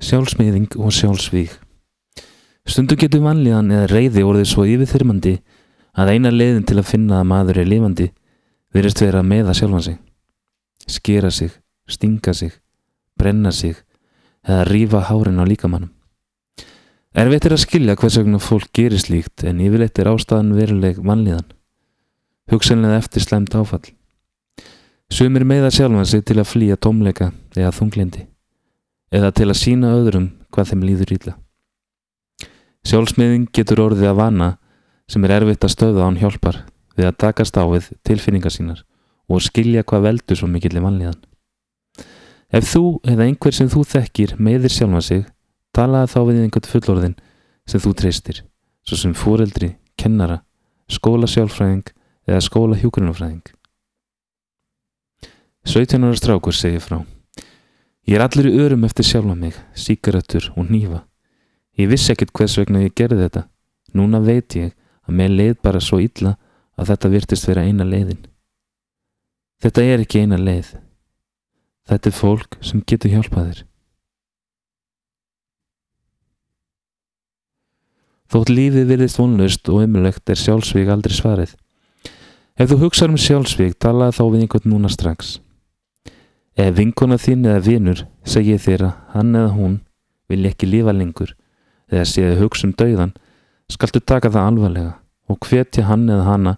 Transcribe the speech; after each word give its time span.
Sjálfsmeyðing 0.00 0.78
og 0.80 0.94
sjálfsvíg 0.96 1.50
Stundu 2.64 2.96
getur 2.96 3.20
vanlíðan 3.20 3.68
eða 3.68 3.88
reyði 3.90 4.22
orðið 4.24 4.46
svo 4.48 4.64
yfirþyrmandi 4.64 5.34
að 6.00 6.12
eina 6.14 6.30
leiðin 6.32 6.64
til 6.64 6.78
að 6.80 6.88
finna 6.88 7.18
að 7.20 7.28
maður 7.28 7.60
er 7.60 7.68
lifandi 7.68 8.06
verist 8.72 9.02
vera 9.04 9.20
að 9.20 9.28
meða 9.28 9.56
sjálfan 9.58 9.84
sig. 9.84 9.98
Skera 10.88 11.30
sig, 11.34 11.52
stinga 11.84 12.32
sig, 12.32 12.54
brenna 13.20 13.52
sig 13.52 13.76
eða 14.46 14.64
rífa 14.70 15.02
hárin 15.10 15.42
á 15.42 15.44
líkamannum. 15.44 15.92
Erfitt 17.12 17.50
er 17.50 17.58
að 17.58 17.64
skilja 17.66 17.98
hvers 18.00 18.18
vegna 18.22 18.40
fólk 18.40 18.72
gerir 18.72 19.04
slíkt 19.04 19.44
en 19.44 19.60
yfirleitt 19.60 20.00
er 20.00 20.14
ástæðan 20.14 20.56
veruleg 20.56 21.04
vanlíðan. 21.04 21.48
Hugsanlega 22.48 23.04
eftir 23.04 23.28
slemt 23.28 23.52
áfall. 23.52 23.84
Sumir 25.12 25.44
meða 25.44 25.68
sjálfan 25.68 26.08
sig 26.08 26.24
til 26.24 26.40
að 26.40 26.52
flýja 26.54 26.80
tómleika 26.80 27.34
eða 27.52 27.76
þunglindi 27.76 28.29
eða 29.10 29.30
til 29.34 29.48
að 29.50 29.58
sína 29.58 29.94
öðrum 29.98 30.28
hvað 30.50 30.72
þeim 30.72 30.84
líður 30.86 31.14
ítla. 31.16 31.34
Sjálfsmiðing 32.86 33.48
getur 33.54 33.82
orðið 33.84 34.10
að 34.10 34.20
vana 34.20 34.50
sem 35.10 35.24
er 35.26 35.34
erfitt 35.40 35.66
að 35.66 35.74
stöða 35.74 36.06
án 36.06 36.20
hjálpar 36.20 36.62
við 36.96 37.10
að 37.10 37.18
takast 37.24 37.58
á 37.58 37.64
við 37.68 37.90
tilfinningar 38.06 38.54
sínar 38.54 38.84
og 39.30 39.42
skilja 39.44 39.84
hvað 39.86 40.06
veldur 40.06 40.38
svo 40.38 40.48
mikill 40.50 40.78
í 40.78 40.84
vanlíðan. 40.84 41.18
Ef 42.50 42.66
þú 42.66 42.84
eða 43.06 43.26
einhver 43.28 43.54
sem 43.54 43.68
þú 43.70 43.84
þekkir 43.86 44.34
meðir 44.42 44.72
sjálfa 44.74 45.02
sig, 45.06 45.22
talaði 45.76 46.10
þá 46.10 46.20
við 46.26 46.40
einhvern 46.44 46.70
fullorðin 46.72 47.16
sem 47.68 47.82
þú 47.82 47.92
treystir, 48.00 48.40
svo 48.82 48.98
sem 48.98 49.14
fóreldri, 49.14 49.76
kennara, 49.94 50.40
skóla 50.90 51.30
sjálfræðing 51.30 51.92
eða 52.26 52.42
skóla 52.42 52.78
hjúgrunafræðing. 52.80 53.44
17 55.68 56.02
ára 56.02 56.18
strákur 56.18 56.56
segir 56.56 56.82
frá. 56.82 57.04
Ég 58.10 58.16
er 58.18 58.24
allir 58.24 58.48
í 58.50 58.58
örum 58.58 58.82
eftir 58.88 59.06
sjálfa 59.06 59.36
mig, 59.38 59.54
síkaretur 59.78 60.48
og 60.58 60.66
nýfa. 60.66 61.04
Ég 61.78 61.86
vissi 61.92 62.10
ekkert 62.10 62.32
hvers 62.34 62.56
vegna 62.58 62.80
ég 62.82 62.94
gerði 62.98 63.20
þetta. 63.20 63.42
Núna 63.94 64.18
veit 64.24 64.56
ég 64.58 64.72
að 65.06 65.14
mér 65.20 65.30
leið 65.30 65.52
bara 65.62 65.78
svo 65.78 66.00
illa 66.02 66.32
að 66.74 66.90
þetta 66.90 67.10
virtist 67.12 67.46
vera 67.46 67.62
eina 67.62 67.84
leiðin. 67.86 68.24
Þetta 69.62 69.84
er 69.86 70.02
ekki 70.02 70.24
eina 70.24 70.40
leið. 70.42 70.72
Þetta 71.86 72.10
er 72.10 72.16
fólk 72.16 72.56
sem 72.66 72.80
getur 72.82 73.12
hjálpað 73.14 73.46
þér. 73.52 73.60
Þótt 78.34 78.50
lífið 78.50 78.90
virðist 78.90 79.20
vonlust 79.22 79.70
og 79.70 79.84
umlögt 79.84 80.34
er 80.34 80.42
sjálfsvík 80.42 80.90
aldrei 80.90 81.14
svarið. 81.14 81.54
Ef 82.58 82.74
þú 82.74 82.80
hugsaður 82.82 83.14
um 83.14 83.22
sjálfsvík, 83.22 83.78
talaði 83.78 84.18
þá 84.18 84.24
við 84.24 84.44
einhvern 84.48 84.74
núna 84.74 84.90
strax. 84.90 85.38
Ef 86.60 86.74
vinkona 86.76 87.16
þín 87.16 87.46
eða 87.48 87.60
vinur 87.64 88.00
segir 88.28 88.58
þér 88.60 88.82
að 88.84 88.96
hann 89.14 89.36
eða 89.38 89.52
hún 89.54 89.76
vil 90.28 90.42
ekki 90.50 90.68
lifa 90.68 90.92
lengur 90.92 91.32
eða 91.88 92.04
séðu 92.10 92.34
hugsa 92.42 92.66
um 92.68 92.74
dauðan, 92.76 93.14
skaltu 93.70 94.02
taka 94.04 94.28
það 94.34 94.48
alvarlega 94.50 94.92
og 95.30 95.40
hvetja 95.46 95.86
hann 95.88 96.04
eða 96.10 96.26
hanna 96.26 96.54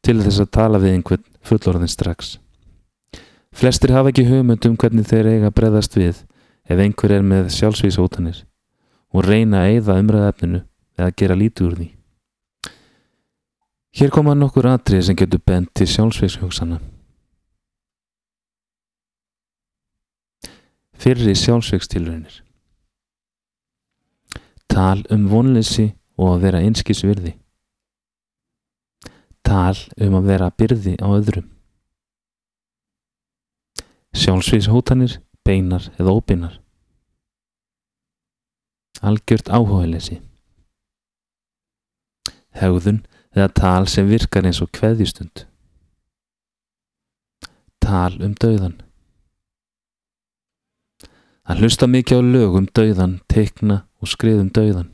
til 0.00 0.16
þess 0.22 0.40
að 0.46 0.52
tala 0.56 0.80
við 0.80 0.96
einhvern 0.96 1.24
fullorðin 1.44 1.92
strax. 1.92 2.38
Flestir 3.52 3.92
hafa 3.92 4.14
ekki 4.14 4.24
hugmynd 4.30 4.64
um 4.64 4.80
hvernig 4.80 5.08
þeir 5.10 5.28
eiga 5.34 5.52
að 5.52 5.56
breðast 5.60 5.98
við 5.98 6.24
ef 6.64 6.80
einhver 6.80 7.18
er 7.18 7.24
með 7.26 7.52
sjálfsvísótanir 7.58 8.44
og 9.12 9.28
reyna 9.28 9.64
að 9.64 9.74
eigða 9.74 10.00
umræðafninu 10.02 10.62
eða 10.96 11.14
gera 11.20 11.36
lítið 11.36 11.68
úr 11.68 11.80
því. 11.82 11.88
Hér 13.98 14.14
koma 14.14 14.36
nokkur 14.38 14.68
atrið 14.72 15.08
sem 15.08 15.18
getur 15.18 15.42
bent 15.44 15.74
til 15.76 15.88
sjálfsvíshjóksana. 15.90 16.78
Fyrri 20.98 21.34
sjálfsvíkstilraunir 21.38 22.42
Tal 24.68 25.04
um 25.14 25.28
vonleysi 25.30 25.92
og 26.18 26.34
að 26.34 26.42
vera 26.44 26.62
einskis 26.62 27.00
virði. 27.06 27.32
Tal 29.46 29.78
um 30.04 30.16
að 30.18 30.28
vera 30.28 30.50
byrði 30.52 30.96
á 31.00 31.08
öðrum. 31.08 31.46
Sjálfsvíshótanir, 34.14 35.20
beinar 35.46 35.88
eða 35.96 36.14
óbeinar. 36.18 36.58
Algjört 39.02 39.48
áhugaðleysi. 39.50 40.18
Hegðun 42.58 43.04
eða 43.34 43.48
tal 43.54 43.86
sem 43.90 44.10
virkar 44.10 44.46
eins 44.46 44.60
og 44.64 44.70
kveðjustund. 44.74 45.46
Tal 47.78 48.18
um 48.20 48.34
dauðan. 48.34 48.78
Að 51.48 51.62
hlusta 51.62 51.86
mikið 51.88 52.18
á 52.20 52.22
lög 52.28 52.56
um 52.58 52.66
dauðan, 52.76 53.12
teikna 53.24 53.86
og 54.04 54.10
skrið 54.12 54.42
um 54.42 54.48
dauðan. 54.52 54.90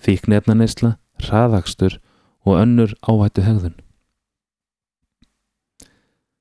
Fíknefnaneysla, 0.00 0.94
hraðakstur 1.20 1.98
og 2.48 2.56
önnur 2.56 2.94
áhættu 3.04 3.44
hegðun. 3.44 3.74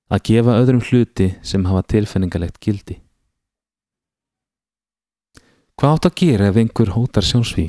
Að 0.07 0.23
gefa 0.29 0.55
öðrum 0.61 0.83
hluti 0.85 1.33
sem 1.43 1.67
hafa 1.67 1.83
tilfinningalegt 1.91 2.61
gildi. 2.63 3.01
Hvað 5.75 5.97
átt 5.97 6.07
að 6.07 6.17
gera 6.21 6.49
ef 6.53 6.61
einhver 6.61 6.95
hótar 6.95 7.25
sjálfsví? 7.25 7.67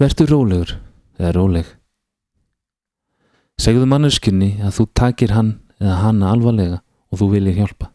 Vertu 0.00 0.24
rólegur 0.30 0.78
eða 1.18 1.34
róleg. 1.36 1.68
Segðu 3.60 3.84
manneskunni 3.90 4.54
að 4.62 4.78
þú 4.78 4.92
takir 4.96 5.34
hann 5.36 5.58
eða 5.76 6.02
hanna 6.06 6.30
alvarlega 6.32 6.78
og 7.12 7.20
þú 7.20 7.30
viljir 7.34 7.58
hjálpa. 7.60 7.90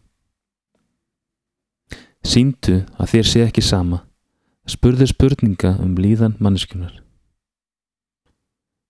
Sýndu 2.23 2.83
að 2.97 3.09
þér 3.13 3.29
sé 3.29 3.43
ekki 3.43 3.63
sama. 3.65 4.03
Spurðu 4.69 5.09
spurninga 5.11 5.73
um 5.83 5.97
líðan 5.99 6.37
manneskunar. 6.39 7.01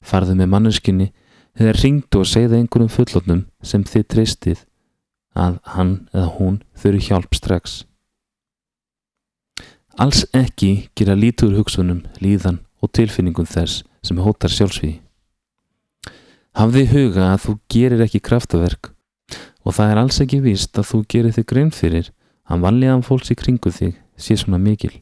Farðu 0.04 0.36
með 0.38 0.52
manneskunni 0.52 1.08
eða 1.58 1.74
ringdu 1.80 2.22
og 2.22 2.30
segðu 2.30 2.60
einhverjum 2.60 2.92
fullotnum 2.94 3.42
sem 3.66 3.86
þið 3.88 4.06
treystið 4.14 4.62
að 5.34 5.58
hann 5.74 5.96
eða 6.14 6.28
hún 6.38 6.62
þurfi 6.78 7.10
hjálp 7.10 7.34
strax. 7.34 7.82
Alls 9.98 10.24
ekki 10.34 10.90
gera 10.98 11.18
lítur 11.18 11.54
hugsunum, 11.58 12.04
líðan 12.22 12.62
og 12.82 12.94
tilfinningum 12.94 13.50
þess 13.50 13.84
sem 14.06 14.22
hótar 14.22 14.54
sjálfsvíði. 14.54 15.00
Hafði 16.54 16.84
huga 16.92 17.32
að 17.32 17.46
þú 17.48 17.54
gerir 17.74 18.02
ekki 18.06 18.22
kraftaverk 18.22 18.93
og 19.64 19.76
það 19.78 19.92
er 19.92 20.02
alls 20.02 20.20
ekki 20.24 20.42
víst 20.44 20.78
að 20.78 20.90
þú 20.92 21.00
gerir 21.14 21.36
þig 21.36 21.48
grein 21.50 21.72
fyrir 21.72 22.12
að 22.50 22.64
vanlíðan 22.68 23.06
fólks 23.08 23.32
í 23.32 23.40
kringu 23.40 23.72
þig 23.72 23.98
sé 24.20 24.38
svona 24.40 24.60
mikil. 24.62 24.94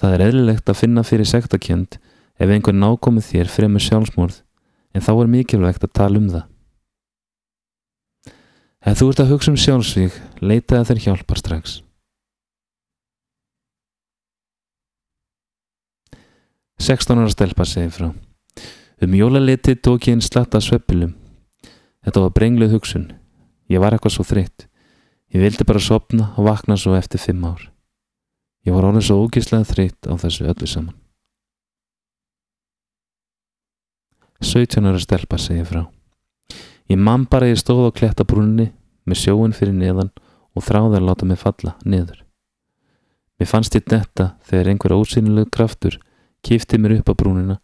Það 0.00 0.14
er 0.16 0.24
eðlilegt 0.28 0.70
að 0.70 0.80
finna 0.80 1.04
fyrir 1.04 1.28
sektakjönd 1.28 1.98
ef 2.40 2.48
einhver 2.48 2.76
nákomið 2.76 3.26
þér 3.32 3.52
fremur 3.52 3.84
sjálfsmórð 3.84 4.40
en 4.96 5.04
þá 5.04 5.12
er 5.14 5.30
mikilvægt 5.34 5.84
að 5.84 5.94
tala 5.96 6.20
um 6.20 6.30
það. 6.32 6.46
Ef 8.80 8.96
þú 8.96 9.10
ert 9.12 9.20
að 9.20 9.30
hugsa 9.34 9.52
um 9.52 9.60
sjálfsvík, 9.60 10.14
leita 10.40 10.80
þeir 10.88 11.02
hjálpar 11.04 11.40
strax. 11.40 11.80
Sextán 16.80 17.20
ára 17.20 17.28
stelpa 17.28 17.66
segir 17.68 17.92
frá. 17.92 18.08
Um 19.04 19.16
jólaliti 19.16 19.76
tók 19.76 20.08
ég 20.08 20.16
einn 20.16 20.24
slatta 20.24 20.62
sveppilum. 20.64 21.12
Þetta 22.04 22.22
var 22.24 22.32
brengluð 22.36 22.74
hugsun. 22.76 23.10
Ég 23.70 23.82
var 23.82 23.94
eitthvað 23.94 24.16
svo 24.16 24.24
þreytt. 24.26 24.66
Ég 25.30 25.44
vildi 25.44 25.66
bara 25.68 25.82
sopna 25.82 26.32
og 26.36 26.48
vakna 26.48 26.76
svo 26.80 26.96
eftir 26.98 27.22
fimm 27.22 27.44
ár. 27.44 27.68
Ég 28.66 28.74
var 28.74 28.88
orðin 28.88 29.04
svo 29.04 29.20
ógíslega 29.24 29.68
þreytt 29.68 30.08
á 30.08 30.14
þessu 30.20 30.48
öllu 30.50 30.68
saman. 30.68 30.96
17 34.40 34.88
ára 34.88 35.00
stelpa 35.00 35.38
segir 35.38 35.68
frá. 35.68 35.84
Ég 36.88 36.98
man 36.98 37.26
bara 37.28 37.48
ég 37.50 37.60
stóð 37.60 37.92
á 37.92 37.96
klettabrúninni 37.96 38.70
með 39.04 39.20
sjóin 39.20 39.54
fyrir 39.54 39.76
neðan 39.76 40.10
og 40.56 40.64
þráði 40.64 40.98
að 40.98 41.06
láta 41.06 41.28
mig 41.28 41.38
falla 41.38 41.76
niður. 41.84 42.24
Mér 43.38 43.48
fannst 43.48 43.76
ég 43.76 43.84
þetta 43.88 44.34
þegar 44.48 44.72
einhver 44.72 44.96
ósýnilegu 44.96 45.52
kraftur 45.52 46.00
kýfti 46.44 46.80
mér 46.80 46.98
upp 46.98 47.12
á 47.12 47.14
brúnina 47.14 47.60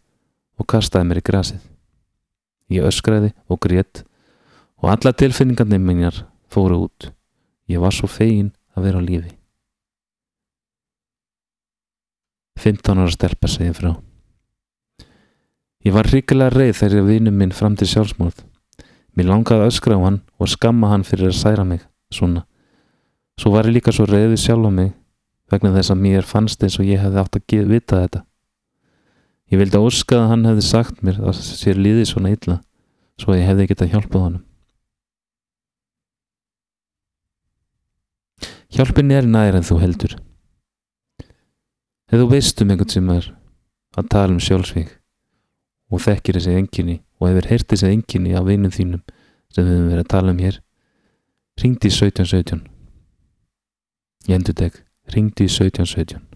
og 0.57 0.69
kastaði 0.69 1.09
mér 1.09 1.21
í 1.21 1.25
grasið. 1.25 1.59
Ég 2.73 2.87
öskraði 2.87 3.33
og 3.49 3.59
grétt 3.61 4.05
og 4.81 4.91
alla 4.93 5.13
tilfinningarnir 5.13 5.81
minjar 5.81 6.25
fóru 6.53 6.83
út. 6.85 7.11
Ég 7.67 7.81
var 7.81 7.95
svo 7.95 8.07
fegin 8.07 8.53
að 8.77 8.87
vera 8.87 9.01
á 9.01 9.03
lífi. 9.03 9.33
15 12.57 13.01
ára 13.01 13.13
stelpa 13.13 13.49
segið 13.51 13.75
frá. 13.77 13.91
Ég 15.85 15.93
var 15.93 16.09
ríkilega 16.09 16.53
reið 16.53 16.77
þegar 16.81 17.05
vinum 17.07 17.35
minn 17.37 17.53
fram 17.55 17.75
til 17.77 17.87
sjálfsmórð. 17.87 18.41
Mér 19.17 19.29
langaði 19.31 19.65
að 19.65 19.71
öskra 19.71 19.97
á 19.97 20.01
hann 20.03 20.21
og 20.37 20.49
skamma 20.51 20.89
hann 20.91 21.05
fyrir 21.07 21.31
að 21.31 21.37
særa 21.39 21.65
mig, 21.65 21.83
svona. 22.13 22.45
Svo 23.37 23.53
var 23.53 23.69
ég 23.69 23.77
líka 23.77 23.93
svo 23.93 24.07
reiðið 24.09 24.41
sjálf 24.41 24.69
á 24.69 24.71
mig 24.73 24.93
vegna 25.51 25.71
þess 25.75 25.93
að 25.93 26.01
mér 26.03 26.27
fannst 26.27 26.63
eins 26.63 26.79
og 26.81 26.89
ég 26.89 27.01
hefði 27.01 27.21
átt 27.21 27.37
að 27.39 27.69
vita 27.71 28.01
þetta. 28.01 28.23
Ég 29.47 29.61
vildi 29.61 29.79
óska 29.79 30.17
að 30.19 30.29
hann 30.33 30.45
hefði 30.49 30.65
sagt 30.65 31.03
mér 31.05 31.21
að 31.23 31.37
sér 31.39 31.79
líði 31.79 32.05
svona 32.09 32.33
illa 32.35 32.59
svo 33.21 33.33
að 33.33 33.39
ég 33.39 33.49
hefði 33.51 33.67
getað 33.71 33.93
hjálpað 33.93 34.25
honum. 34.25 34.46
Hjálpin 38.77 39.09
er 39.09 39.25
nær 39.25 39.55
en 39.57 39.63
þú 39.65 39.79
heldur. 39.81 40.11
Ef 42.13 42.19
þú 42.21 42.27
veist 42.29 42.61
um 42.61 42.69
einhvern 42.69 42.91
sem 42.93 43.07
er 43.09 43.31
að 43.97 44.09
tala 44.13 44.35
um 44.35 44.43
sjálfsvík 44.43 44.91
og 45.89 46.03
þekkir 46.03 46.37
þessi 46.37 46.53
enginni 46.59 46.97
og 47.17 47.31
hefur 47.31 47.49
heyrt 47.49 47.65
þessi 47.73 47.89
enginni 47.89 48.35
af 48.37 48.45
vinum 48.45 48.75
þínum 48.75 49.01
sem 49.49 49.65
við 49.65 49.73
höfum 49.73 49.89
verið 49.89 50.03
að 50.03 50.11
tala 50.13 50.35
um 50.35 50.43
hér, 50.45 50.61
ringdi 51.63 51.89
í 51.89 51.95
1717. 51.95 52.61
Ég 54.29 54.37
endur 54.37 54.59
deg, 54.61 54.81
ringdi 55.15 55.47
í 55.47 55.53
1717. 55.55 56.26